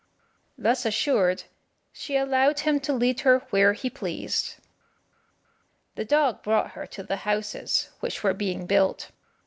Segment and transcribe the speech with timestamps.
[0.57, 1.43] Thus assured,
[1.93, 4.55] she allowed him to lead her where he pleased.
[5.93, 9.11] The dog brought her to the houses which were being built.